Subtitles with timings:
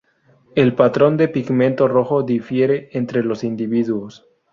[0.55, 4.25] El patrón de pigmento rojo difiere entre los individuos.